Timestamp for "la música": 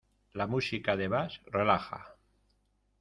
0.41-0.95